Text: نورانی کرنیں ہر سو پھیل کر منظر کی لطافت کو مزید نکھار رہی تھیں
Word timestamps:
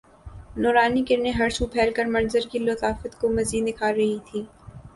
نورانی 0.57 1.03
کرنیں 1.07 1.31
ہر 1.31 1.49
سو 1.49 1.67
پھیل 1.73 1.91
کر 1.95 2.05
منظر 2.15 2.47
کی 2.51 2.59
لطافت 2.59 3.19
کو 3.21 3.29
مزید 3.35 3.63
نکھار 3.67 3.93
رہی 3.95 4.17
تھیں 4.25 4.43